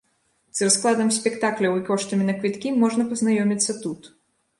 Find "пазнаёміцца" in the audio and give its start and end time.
3.13-3.77